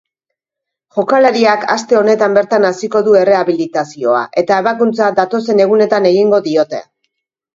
[0.95, 6.81] Jokalariak aste honetan bertan hasiko du errehabilitazioa eta ebakuntza datozen egunetan egingo diote.